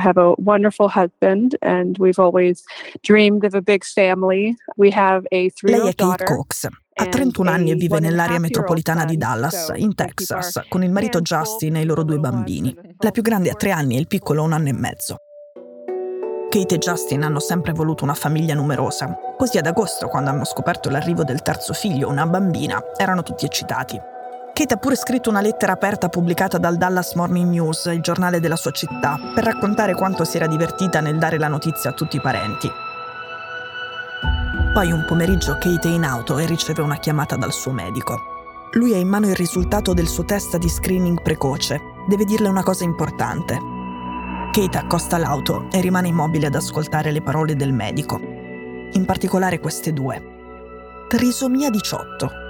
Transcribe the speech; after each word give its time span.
have 0.00 0.20
a 0.20 0.34
wonderful 0.38 0.88
husband 0.88 1.56
and 1.60 1.96
we've 1.98 2.18
always 2.18 2.62
dreamed 3.02 3.44
of 3.44 3.54
a 3.54 3.60
big 3.60 3.84
family. 3.84 4.56
We 4.76 4.90
have 4.92 5.26
a 5.30 5.50
Lei 5.62 5.88
è 5.88 5.94
Kate 5.94 6.24
Cox. 6.24 6.66
Ha 6.92 7.06
31 7.06 7.48
anni 7.48 7.70
e 7.70 7.74
vive 7.76 7.98
nell'area 7.98 8.38
metropolitana 8.38 9.06
di 9.06 9.16
Dallas, 9.16 9.72
in 9.76 9.94
Texas, 9.94 10.60
con 10.68 10.82
il 10.82 10.90
marito 10.90 11.20
Justin 11.22 11.76
e 11.76 11.80
i 11.80 11.84
loro 11.84 12.02
due 12.02 12.18
bambini. 12.18 12.76
La 12.98 13.10
più 13.10 13.22
grande 13.22 13.48
ha 13.50 13.54
3 13.54 13.70
anni 13.70 13.96
e 13.96 14.00
il 14.00 14.06
piccolo 14.06 14.42
un 14.42 14.52
anno 14.52 14.68
e 14.68 14.72
mezzo. 14.72 15.16
Kate 16.50 16.74
e 16.74 16.78
Justin 16.78 17.22
hanno 17.22 17.38
sempre 17.38 17.72
voluto 17.72 18.02
una 18.02 18.14
famiglia 18.14 18.54
numerosa, 18.54 19.16
così 19.38 19.56
ad 19.56 19.66
agosto, 19.66 20.08
quando 20.08 20.30
hanno 20.30 20.44
scoperto 20.44 20.90
l'arrivo 20.90 21.22
del 21.22 21.42
terzo 21.42 21.72
figlio, 21.72 22.08
una 22.08 22.26
bambina, 22.26 22.82
erano 22.96 23.22
tutti 23.22 23.44
eccitati. 23.44 23.98
Kate 24.60 24.74
ha 24.74 24.76
pure 24.76 24.94
scritto 24.94 25.30
una 25.30 25.40
lettera 25.40 25.72
aperta 25.72 26.10
pubblicata 26.10 26.58
dal 26.58 26.76
Dallas 26.76 27.14
Morning 27.14 27.48
News, 27.48 27.86
il 27.86 28.02
giornale 28.02 28.40
della 28.40 28.56
sua 28.56 28.72
città, 28.72 29.18
per 29.34 29.42
raccontare 29.42 29.94
quanto 29.94 30.22
si 30.26 30.36
era 30.36 30.46
divertita 30.46 31.00
nel 31.00 31.16
dare 31.16 31.38
la 31.38 31.48
notizia 31.48 31.88
a 31.88 31.92
tutti 31.94 32.16
i 32.16 32.20
parenti. 32.20 32.70
Poi 34.74 34.92
un 34.92 35.06
pomeriggio 35.06 35.56
Kate 35.58 35.88
è 35.88 35.92
in 35.92 36.04
auto 36.04 36.36
e 36.36 36.44
riceve 36.44 36.82
una 36.82 36.98
chiamata 36.98 37.36
dal 37.36 37.54
suo 37.54 37.72
medico. 37.72 38.18
Lui 38.72 38.92
ha 38.92 38.98
in 38.98 39.08
mano 39.08 39.28
il 39.28 39.34
risultato 39.34 39.94
del 39.94 40.08
suo 40.08 40.26
test 40.26 40.58
di 40.58 40.68
screening 40.68 41.22
precoce. 41.22 41.80
Deve 42.06 42.26
dirle 42.26 42.48
una 42.48 42.62
cosa 42.62 42.84
importante. 42.84 43.58
Kate 44.52 44.76
accosta 44.76 45.16
l'auto 45.16 45.68
e 45.72 45.80
rimane 45.80 46.08
immobile 46.08 46.48
ad 46.48 46.54
ascoltare 46.54 47.12
le 47.12 47.22
parole 47.22 47.56
del 47.56 47.72
medico. 47.72 48.20
In 48.92 49.04
particolare 49.06 49.58
queste 49.58 49.94
due. 49.94 50.22
Trisomia 51.08 51.70
18. 51.70 52.48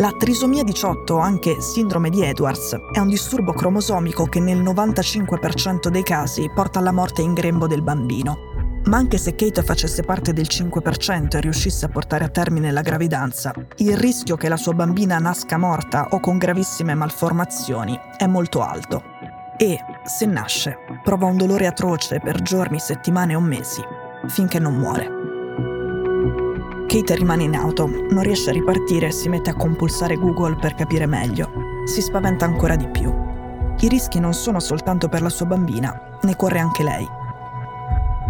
La 0.00 0.14
trisomia 0.16 0.62
18, 0.62 1.18
anche 1.18 1.60
sindrome 1.60 2.08
di 2.08 2.22
Edwards, 2.22 2.78
è 2.92 3.00
un 3.00 3.08
disturbo 3.08 3.52
cromosomico 3.52 4.26
che 4.26 4.38
nel 4.38 4.62
95% 4.62 5.88
dei 5.88 6.04
casi 6.04 6.48
porta 6.54 6.78
alla 6.78 6.92
morte 6.92 7.20
in 7.20 7.34
grembo 7.34 7.66
del 7.66 7.82
bambino. 7.82 8.38
Ma 8.84 8.96
anche 8.96 9.18
se 9.18 9.34
Kate 9.34 9.64
facesse 9.64 10.04
parte 10.04 10.32
del 10.32 10.46
5% 10.48 11.36
e 11.36 11.40
riuscisse 11.40 11.86
a 11.86 11.88
portare 11.88 12.22
a 12.22 12.28
termine 12.28 12.70
la 12.70 12.82
gravidanza, 12.82 13.52
il 13.78 13.96
rischio 13.96 14.36
che 14.36 14.48
la 14.48 14.56
sua 14.56 14.72
bambina 14.72 15.18
nasca 15.18 15.58
morta 15.58 16.06
o 16.10 16.20
con 16.20 16.38
gravissime 16.38 16.94
malformazioni 16.94 17.98
è 18.16 18.26
molto 18.28 18.62
alto. 18.62 19.02
E, 19.56 19.80
se 20.04 20.26
nasce, 20.26 20.78
prova 21.02 21.26
un 21.26 21.36
dolore 21.36 21.66
atroce 21.66 22.20
per 22.20 22.40
giorni, 22.40 22.78
settimane 22.78 23.34
o 23.34 23.40
mesi, 23.40 23.82
finché 24.28 24.60
non 24.60 24.76
muore. 24.76 25.17
Kate 26.88 27.16
rimane 27.16 27.42
in 27.42 27.54
auto, 27.54 27.86
non 27.86 28.22
riesce 28.22 28.48
a 28.48 28.54
ripartire 28.54 29.08
e 29.08 29.12
si 29.12 29.28
mette 29.28 29.50
a 29.50 29.54
compulsare 29.54 30.16
Google 30.16 30.56
per 30.56 30.72
capire 30.72 31.04
meglio. 31.04 31.50
Si 31.84 32.00
spaventa 32.00 32.46
ancora 32.46 32.76
di 32.76 32.88
più. 32.88 33.14
I 33.78 33.88
rischi 33.88 34.18
non 34.18 34.32
sono 34.32 34.58
soltanto 34.58 35.10
per 35.10 35.20
la 35.20 35.28
sua 35.28 35.44
bambina, 35.44 36.18
ne 36.22 36.34
corre 36.34 36.60
anche 36.60 36.82
lei. 36.82 37.06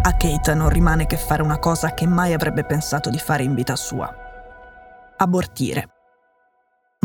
A 0.01 0.13
Kate 0.13 0.53
non 0.55 0.67
rimane 0.67 1.05
che 1.05 1.15
fare 1.15 1.41
una 1.41 1.57
cosa 1.57 1.93
che 1.93 2.05
mai 2.05 2.33
avrebbe 2.33 2.65
pensato 2.65 3.09
di 3.09 3.17
fare 3.17 3.43
in 3.43 3.53
vita 3.53 3.77
sua. 3.77 4.13
Abortire. 5.15 5.89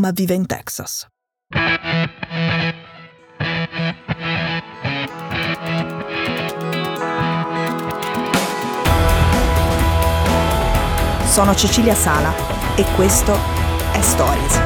Ma 0.01 0.11
vive 0.11 0.35
in 0.35 0.47
Texas. 0.47 1.07
Sono 11.35 11.53
Cecilia 11.53 11.95
Sala 11.95 12.33
e 12.77 12.85
questo 12.95 13.33
è 13.93 14.01
Stories. 14.01 14.57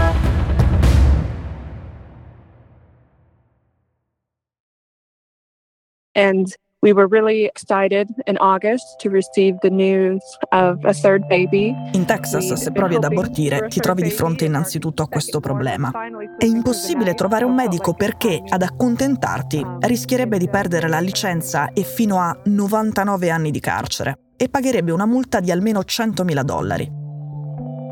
And 6.12 6.52
we 6.82 6.92
were 6.92 7.06
really 7.08 7.46
excited 7.46 8.10
in 8.26 8.36
August 8.36 9.00
to 9.00 9.08
receive 9.08 9.56
the 9.62 9.70
news 9.70 10.20
of 10.50 10.84
a 10.84 10.92
third 10.92 11.26
baby. 11.26 11.74
In 11.92 12.04
Texas, 12.04 12.52
se 12.52 12.70
provi 12.70 12.96
ad 12.96 13.04
abortire, 13.04 13.66
ti 13.68 13.80
trovi 13.80 14.02
di 14.02 14.10
fronte 14.10 14.44
innanzitutto 14.44 15.02
a 15.02 15.08
questo 15.08 15.40
problema. 15.40 15.90
È 16.36 16.44
impossibile 16.44 17.14
trovare 17.14 17.46
un 17.46 17.54
medico 17.54 17.94
perché, 17.94 18.42
ad 18.46 18.60
accontentarti, 18.60 19.64
rischierebbe 19.80 20.36
di 20.36 20.50
perdere 20.50 20.86
la 20.86 21.00
licenza 21.00 21.70
e 21.72 21.82
fino 21.82 22.20
a 22.20 22.38
99 22.44 23.30
anni 23.30 23.50
di 23.50 23.60
carcere 23.60 24.18
e 24.38 24.48
pagherebbe 24.48 24.92
una 24.92 25.04
multa 25.04 25.40
di 25.40 25.50
almeno 25.50 25.80
100.000 25.80 26.42
dollari. 26.42 26.90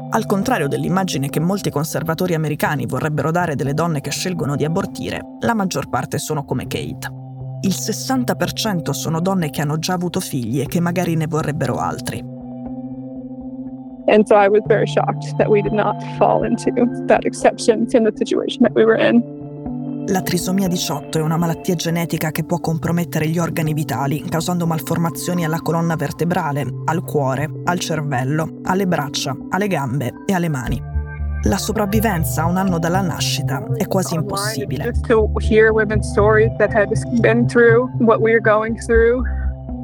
Al 0.09 0.25
contrario 0.25 0.69
dell'immagine 0.69 1.29
che 1.29 1.41
molti 1.41 1.69
conservatori 1.69 2.35
americani 2.35 2.87
vorrebbero 2.87 3.33
dare 3.33 3.57
delle 3.57 3.75
donne 3.75 4.01
che 4.01 4.11
scelgono 4.11 4.55
di 4.55 4.65
abortire, 4.65 5.21
la 5.41 5.53
maggior 5.53 5.89
parte 5.89 6.19
sono 6.19 6.45
come 6.45 6.69
Kate. 6.69 7.13
Il 7.63 7.73
60% 7.73 8.91
sono 8.91 9.21
donne 9.21 9.51
che 9.51 9.63
hanno 9.63 9.79
già 9.79 9.95
avuto 9.95 10.21
figli 10.21 10.61
e 10.61 10.67
che 10.67 10.81
magari 10.81 11.17
ne 11.17 11.27
vorrebbero 11.27 11.79
altri. 11.79 12.35
And 14.09 14.25
so 14.25 14.37
I 14.37 14.49
was 14.49 14.63
very 14.69 14.87
shocked 14.87 15.37
that 15.39 15.49
we 15.49 15.61
did 15.61 15.73
not 15.73 16.01
fall 16.17 16.45
into 16.45 16.71
that 17.07 17.25
exception 17.25 17.89
in 17.93 18.05
the 18.05 18.13
situation 18.15 18.63
that 18.63 18.73
we 18.73 18.85
were 18.85 18.97
in. 18.97 19.36
La 20.09 20.23
trisomia 20.23 20.69
18 20.69 21.19
è 21.19 21.21
una 21.21 21.37
malattia 21.37 21.75
genetica 21.75 22.31
che 22.31 22.45
può 22.45 22.61
compromettere 22.61 23.27
gli 23.29 23.41
organi 23.41 23.75
vitali, 23.75 24.23
causando 24.23 24.65
malformazioni 24.65 25.45
alla 25.45 25.61
colonna 25.61 25.97
vertebrale, 25.97 26.65
al 26.85 27.03
cuore, 27.03 27.51
al 27.65 27.81
cervello, 27.81 28.61
alle 28.63 28.87
braccia, 28.87 29.37
alle 29.49 29.67
gambe 29.67 30.13
e 30.25 30.33
alle 30.33 30.49
mani. 30.49 30.81
La 31.43 31.59
sopravvivenza 31.59 32.43
a 32.43 32.47
un 32.47 32.57
anno 32.57 32.79
dalla 32.79 33.01
nascita 33.01 33.67
è 33.75 33.89
quasi 33.89 34.15
impossibile. 34.15 34.93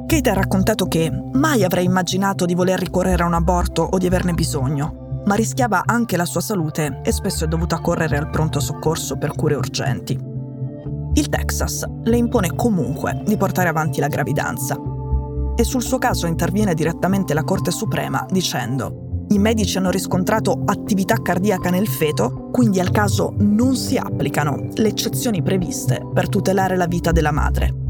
Kate 0.07 0.29
ha 0.29 0.33
raccontato 0.33 0.87
che 0.87 1.11
mai 1.33 1.65
avrei 1.65 1.83
immaginato 1.83 2.45
di 2.45 2.55
voler 2.55 2.79
ricorrere 2.79 3.23
a 3.23 3.25
un 3.25 3.33
aborto 3.33 3.81
o 3.81 3.97
di 3.97 4.05
averne 4.05 4.33
bisogno, 4.33 5.02
ma 5.25 5.35
rischiava 5.35 5.83
anche 5.85 6.17
la 6.17 6.25
sua 6.25 6.41
salute 6.41 7.01
e 7.03 7.11
spesso 7.11 7.45
è 7.45 7.47
dovuta 7.47 7.79
correre 7.79 8.17
al 8.17 8.29
pronto 8.29 8.59
soccorso 8.59 9.17
per 9.17 9.33
cure 9.33 9.55
urgenti. 9.55 10.19
Il 11.13 11.29
Texas 11.29 11.85
le 12.03 12.17
impone 12.17 12.55
comunque 12.55 13.21
di 13.25 13.37
portare 13.37 13.69
avanti 13.69 13.99
la 13.99 14.07
gravidanza 14.07 14.77
e 15.55 15.63
sul 15.63 15.83
suo 15.83 15.99
caso 15.99 16.25
interviene 16.25 16.73
direttamente 16.73 17.33
la 17.33 17.43
Corte 17.43 17.71
Suprema 17.71 18.25
dicendo 18.29 19.25
i 19.29 19.39
medici 19.39 19.77
hanno 19.77 19.89
riscontrato 19.89 20.61
attività 20.65 21.21
cardiaca 21.21 21.69
nel 21.69 21.87
feto, 21.87 22.49
quindi 22.51 22.79
al 22.79 22.91
caso 22.91 23.33
non 23.37 23.75
si 23.75 23.97
applicano 23.97 24.67
le 24.73 24.87
eccezioni 24.89 25.41
previste 25.41 26.05
per 26.13 26.29
tutelare 26.29 26.75
la 26.75 26.85
vita 26.85 27.11
della 27.11 27.31
madre. 27.31 27.82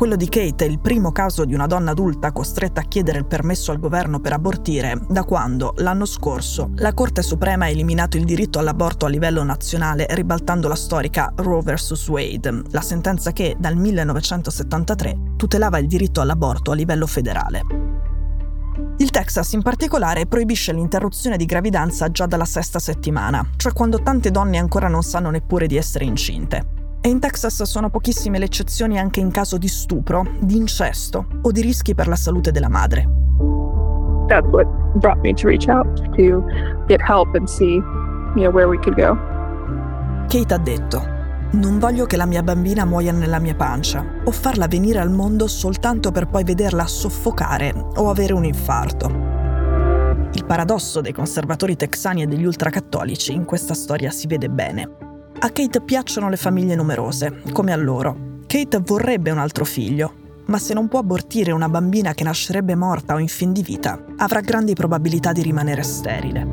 Quello 0.00 0.16
di 0.16 0.30
Kate 0.30 0.64
è 0.64 0.66
il 0.66 0.78
primo 0.78 1.12
caso 1.12 1.44
di 1.44 1.52
una 1.52 1.66
donna 1.66 1.90
adulta 1.90 2.32
costretta 2.32 2.80
a 2.80 2.84
chiedere 2.84 3.18
il 3.18 3.26
permesso 3.26 3.70
al 3.70 3.78
governo 3.78 4.18
per 4.18 4.32
abortire 4.32 4.98
da 5.10 5.24
quando, 5.24 5.74
l'anno 5.76 6.06
scorso, 6.06 6.70
la 6.76 6.94
Corte 6.94 7.20
Suprema 7.20 7.66
ha 7.66 7.68
eliminato 7.68 8.16
il 8.16 8.24
diritto 8.24 8.58
all'aborto 8.58 9.04
a 9.04 9.10
livello 9.10 9.42
nazionale 9.42 10.06
ribaltando 10.08 10.68
la 10.68 10.74
storica 10.74 11.34
Roe 11.36 11.60
vs. 11.60 12.08
Wade, 12.08 12.62
la 12.70 12.80
sentenza 12.80 13.32
che, 13.32 13.56
dal 13.58 13.76
1973, 13.76 15.34
tutelava 15.36 15.76
il 15.76 15.86
diritto 15.86 16.22
all'aborto 16.22 16.70
a 16.70 16.74
livello 16.74 17.06
federale. 17.06 17.60
Il 18.96 19.10
Texas 19.10 19.52
in 19.52 19.60
particolare 19.60 20.24
proibisce 20.24 20.72
l'interruzione 20.72 21.36
di 21.36 21.44
gravidanza 21.44 22.10
già 22.10 22.24
dalla 22.24 22.46
sesta 22.46 22.78
settimana, 22.78 23.46
cioè 23.56 23.74
quando 23.74 24.00
tante 24.00 24.30
donne 24.30 24.56
ancora 24.56 24.88
non 24.88 25.02
sanno 25.02 25.28
neppure 25.28 25.66
di 25.66 25.76
essere 25.76 26.06
incinte. 26.06 26.79
E 27.02 27.08
in 27.08 27.18
Texas 27.18 27.62
sono 27.62 27.88
pochissime 27.88 28.38
le 28.38 28.44
eccezioni 28.44 28.98
anche 28.98 29.20
in 29.20 29.30
caso 29.30 29.56
di 29.56 29.68
stupro, 29.68 30.26
di 30.38 30.56
incesto 30.56 31.26
o 31.40 31.50
di 31.50 31.62
rischi 31.62 31.94
per 31.94 32.06
la 32.06 32.16
salute 32.16 32.52
della 32.52 32.68
madre. 32.68 33.08
That's 34.28 34.46
what 34.50 34.66
brought 34.96 35.20
me 35.22 35.32
to 35.32 35.48
reach 35.48 35.66
out 35.66 35.86
to 36.16 36.44
get 36.86 37.00
help 37.00 37.34
and 37.34 37.48
see, 37.48 37.76
you 38.34 38.42
know, 38.42 38.52
where 38.52 38.68
we 38.68 38.78
could 38.78 38.96
go. 38.96 39.16
Kate 40.28 40.52
ha 40.52 40.58
detto: 40.58 41.02
Non 41.52 41.78
voglio 41.78 42.04
che 42.04 42.18
la 42.18 42.26
mia 42.26 42.42
bambina 42.42 42.84
muoia 42.84 43.12
nella 43.12 43.38
mia 43.38 43.54
pancia 43.54 44.04
o 44.22 44.30
farla 44.30 44.68
venire 44.68 44.98
al 44.98 45.10
mondo 45.10 45.46
soltanto 45.46 46.12
per 46.12 46.26
poi 46.26 46.44
vederla 46.44 46.86
soffocare 46.86 47.74
o 47.96 48.10
avere 48.10 48.34
un 48.34 48.44
infarto. 48.44 49.06
Il 50.32 50.44
paradosso 50.44 51.00
dei 51.00 51.12
conservatori 51.12 51.76
texani 51.76 52.22
e 52.22 52.26
degli 52.26 52.44
ultracattolici 52.44 53.32
in 53.32 53.46
questa 53.46 53.72
storia 53.72 54.10
si 54.10 54.26
vede 54.26 54.50
bene. 54.50 55.08
A 55.42 55.48
Kate 55.48 55.80
piacciono 55.80 56.28
le 56.28 56.36
famiglie 56.36 56.74
numerose, 56.74 57.40
come 57.52 57.72
a 57.72 57.76
loro. 57.76 58.42
Kate 58.46 58.82
vorrebbe 58.84 59.30
un 59.30 59.38
altro 59.38 59.64
figlio, 59.64 60.12
ma 60.48 60.58
se 60.58 60.74
non 60.74 60.86
può 60.86 60.98
abortire 60.98 61.50
una 61.50 61.70
bambina 61.70 62.12
che 62.12 62.24
nascerebbe 62.24 62.74
morta 62.74 63.14
o 63.14 63.18
in 63.18 63.28
fin 63.28 63.54
di 63.54 63.62
vita, 63.62 64.04
avrà 64.18 64.40
grandi 64.40 64.74
probabilità 64.74 65.32
di 65.32 65.40
rimanere 65.40 65.82
sterile. 65.82 66.46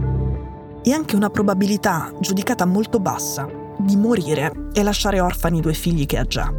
E 0.81 0.93
anche 0.93 1.17
una 1.17 1.29
probabilità, 1.29 2.13
giudicata 2.21 2.63
molto 2.63 3.01
bassa, 3.01 3.45
di 3.77 3.97
morire 3.97 4.69
e 4.71 4.83
lasciare 4.83 5.19
orfani 5.19 5.59
due 5.59 5.73
figli 5.73 6.05
che 6.05 6.17
ha 6.17 6.23
già. 6.23 6.49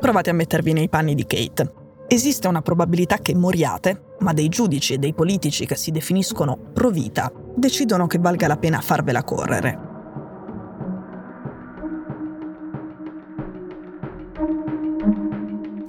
Provate 0.00 0.30
a 0.30 0.34
mettervi 0.34 0.72
nei 0.72 0.88
panni 0.88 1.14
di 1.14 1.24
Kate. 1.24 1.72
Esiste 2.08 2.48
una 2.48 2.62
probabilità 2.62 3.18
che 3.18 3.36
moriate, 3.36 4.16
ma 4.18 4.32
dei 4.32 4.48
giudici 4.48 4.94
e 4.94 4.98
dei 4.98 5.14
politici 5.14 5.66
che 5.66 5.76
si 5.76 5.92
definiscono 5.92 6.58
pro 6.72 6.90
vita 6.90 7.32
decidono 7.54 8.08
che 8.08 8.18
valga 8.18 8.48
la 8.48 8.56
pena 8.56 8.80
farvela 8.80 9.22
correre. 9.22 9.91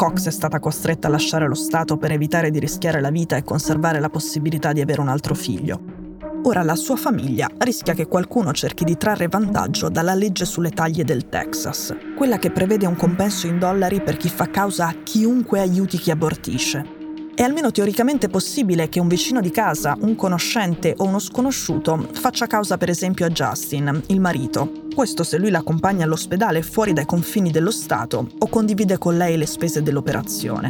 Cox 0.04 0.28
è 0.28 0.32
stata 0.32 0.60
costretta 0.60 1.08
a 1.08 1.12
lasciare 1.12 1.48
lo 1.48 1.54
Stato 1.54 1.96
per 1.96 2.12
evitare 2.12 2.52
di 2.52 2.60
rischiare 2.60 3.00
la 3.00 3.10
vita 3.10 3.38
e 3.38 3.44
conservare 3.44 4.02
la 4.02 4.10
possibilità 4.10 4.74
di 4.74 4.82
avere 4.82 5.00
un 5.00 5.08
altro 5.08 5.34
figlio. 5.34 5.80
Ora 6.44 6.62
la 6.62 6.76
sua 6.76 6.98
famiglia 6.98 7.50
rischia 7.60 7.94
che 7.94 8.08
qualcuno 8.08 8.52
cerchi 8.52 8.84
di 8.84 8.98
trarre 8.98 9.30
vantaggio 9.30 9.88
dalla 9.88 10.14
legge 10.14 10.44
sulle 10.44 10.72
taglie 10.72 11.06
del 11.06 11.30
Texas, 11.30 11.96
quella 12.18 12.38
che 12.38 12.52
prevede 12.52 12.86
un 12.86 12.98
compenso 12.98 13.48
in 13.48 13.60
dollari 13.60 14.02
per 14.02 14.18
chi 14.18 14.28
fa 14.28 14.50
causa 14.50 14.88
a 14.88 14.96
chiunque 15.04 15.62
aiuti 15.62 15.98
chi 15.98 16.12
abortisce. 16.12 16.93
È 17.36 17.42
almeno 17.42 17.72
teoricamente 17.72 18.30
possibile 18.30 18.90
che 18.90 19.00
un 19.00 19.08
vicino 19.08 19.42
di 19.42 19.50
casa, 19.50 19.98
un 20.02 20.16
conoscente 20.16 20.94
o 20.98 21.06
uno 21.06 21.18
sconosciuto 21.18 22.10
faccia 22.12 22.46
causa 22.46 22.78
per 22.78 22.90
esempio 22.90 23.26
a 23.26 23.30
Justin, 23.30 24.04
il 24.08 24.20
marito. 24.20 24.84
Questo 24.94 25.24
se 25.24 25.40
lui 25.40 25.50
l'accompagna 25.50 26.04
all'ospedale 26.04 26.62
fuori 26.62 26.94
dai 26.94 27.06
confini 27.06 27.50
dello 27.50 27.72
Stato 27.72 28.30
o 28.38 28.48
condivide 28.48 29.00
con 29.00 29.18
lei 29.18 29.36
le 29.36 29.48
spese 29.48 29.82
dell'operazione. 29.82 30.70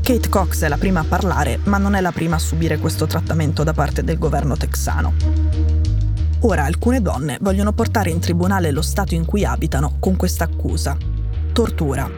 Kate 0.00 0.28
Cox 0.30 0.62
è 0.62 0.68
la 0.68 0.78
prima 0.78 1.00
a 1.00 1.04
parlare, 1.06 1.58
ma 1.64 1.76
non 1.76 1.94
è 1.94 2.00
la 2.00 2.12
prima 2.12 2.36
a 2.36 2.38
subire 2.40 2.78
questo 2.78 3.04
trattamento 3.04 3.62
da 3.62 3.74
parte 3.74 4.02
del 4.02 4.18
governo 4.18 4.56
texano. 4.56 5.12
Ora 6.40 6.64
alcune 6.64 7.02
donne 7.02 7.36
vogliono 7.42 7.74
portare 7.74 8.08
in 8.08 8.20
tribunale 8.20 8.70
lo 8.70 8.82
Stato 8.82 9.14
in 9.14 9.26
cui 9.26 9.44
abitano 9.44 9.96
con 10.00 10.16
questa 10.16 10.44
accusa. 10.44 10.96
Tortura, 11.52 12.08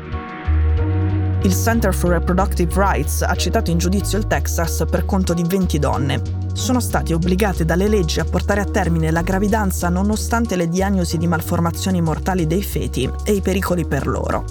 il 1.42 1.54
Center 1.54 1.94
for 1.94 2.10
Reproductive 2.10 2.72
Rights 2.74 3.22
ha 3.22 3.34
citato 3.36 3.70
in 3.70 3.78
giudizio 3.78 4.18
il 4.18 4.26
Texas 4.26 4.84
per 4.90 5.04
conto 5.04 5.34
di 5.34 5.44
20 5.44 5.78
donne. 5.78 6.20
Sono 6.52 6.80
state 6.80 7.14
obbligate 7.14 7.64
dalle 7.64 7.86
leggi 7.86 8.18
a 8.18 8.24
portare 8.24 8.60
a 8.60 8.64
termine 8.64 9.12
la 9.12 9.22
gravidanza 9.22 9.88
nonostante 9.88 10.56
le 10.56 10.68
diagnosi 10.68 11.16
di 11.16 11.28
malformazioni 11.28 12.00
mortali 12.00 12.46
dei 12.46 12.62
feti 12.62 13.08
e 13.24 13.32
i 13.32 13.40
pericoli 13.40 13.86
per 13.86 14.08
loro. 14.08 14.44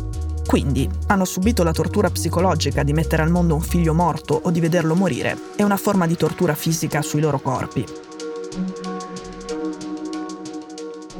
Quindi 0.45 0.89
hanno 1.07 1.25
subito 1.25 1.63
la 1.63 1.73
tortura 1.73 2.09
psicologica 2.09 2.83
di 2.83 2.93
mettere 2.93 3.21
al 3.21 3.31
mondo 3.31 3.55
un 3.55 3.61
figlio 3.61 3.93
morto 3.93 4.39
o 4.41 4.49
di 4.49 4.61
vederlo 4.61 4.95
morire 4.95 5.37
e 5.57 5.63
una 5.63 5.77
forma 5.77 6.07
di 6.07 6.15
tortura 6.15 6.55
fisica 6.55 7.01
sui 7.01 7.19
loro 7.19 7.39
corpi. 7.39 7.85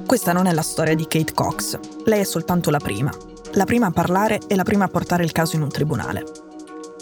Questa 0.06 0.32
non 0.32 0.46
è 0.46 0.54
la 0.54 0.62
storia 0.62 0.96
di 0.96 1.06
Kate 1.08 1.34
Cox, 1.34 1.78
lei 2.06 2.22
è 2.22 2.24
soltanto 2.24 2.70
la 2.70 2.80
prima 2.80 3.12
la 3.58 3.66
prima 3.66 3.88
a 3.88 3.92
parlare 3.92 4.40
e 4.48 4.56
la 4.56 4.64
prima 4.64 4.86
a 4.86 4.88
portare 4.88 5.24
il 5.24 5.32
caso 5.32 5.56
in 5.56 5.64
un 5.64 5.70
tribunale. 5.70 6.24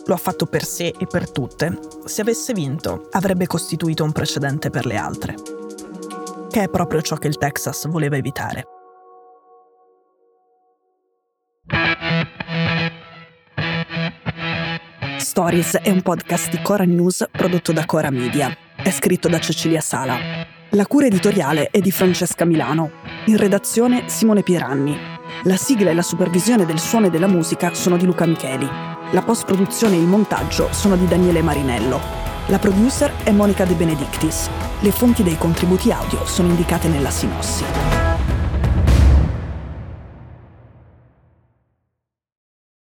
Lo 0.06 0.13
ha 0.13 0.18
fatto 0.18 0.46
per 0.46 0.63
sé 0.63 0.94
e 0.98 1.06
per 1.06 1.30
tutte. 1.30 1.78
Se 2.06 2.22
avesse 2.22 2.54
vinto, 2.54 3.10
avrebbe 3.12 3.46
costituito 3.46 4.06
un 4.06 4.13
precedente 4.13 4.69
per 4.69 4.86
le 4.86 4.96
altre. 4.96 5.36
Che 6.50 6.63
è 6.63 6.69
proprio 6.69 7.02
ciò 7.02 7.18
che 7.18 7.28
il 7.28 7.38
Texas 7.38 7.88
voleva 7.88 8.16
evitare. 8.16 8.63
Stories 15.18 15.75
è 15.75 15.90
un 15.90 16.02
podcast 16.02 16.50
di 16.52 16.62
Cora 16.62 16.86
News 16.86 17.28
prodotto 17.30 17.74
da 17.74 17.86
Cora 17.86 18.10
Media. 18.10 18.56
È 18.78 18.92
scritto 18.92 19.28
da 19.28 19.40
Cecilia 19.40 19.81
Sala. 19.81 20.18
La 20.69 20.86
cura 20.86 21.07
editoriale 21.07 21.68
è 21.69 21.81
di 21.81 21.92
Francesca 21.92 22.46
Milano. 22.46 22.92
In 23.25 23.36
redazione 23.36 24.07
Simone 24.07 24.44
Pieranni. 24.44 25.15
La 25.44 25.58
sigla 25.58 25.92
e 25.92 25.94
la 25.94 26.02
supervisione 26.02 26.66
del 26.66 26.80
suono 26.80 27.08
e 27.08 27.10
della 27.10 27.28
musica 27.28 27.74
sono 27.74 27.98
di 27.98 28.06
Luca 28.06 28.26
Micheli. 28.26 28.68
La 29.12 29.22
post-produzione 29.22 29.96
e 29.96 30.00
il 30.00 30.08
montaggio 30.08 30.70
sono 30.72 30.96
di 30.96 31.08
Daniele 31.08 31.42
Marinello. 31.42 32.00
La 32.48 32.60
producer 32.60 33.12
è 33.24 33.32
Monica 33.32 33.66
De 33.66 33.74
Benedictis. 33.74 34.50
Le 34.80 34.92
fonti 34.92 35.24
dei 35.24 35.38
contributi 35.38 35.92
audio 35.92 36.26
sono 36.26 36.50
indicate 36.50 36.88
nella 36.88 37.10
sinossi. 37.10 38.05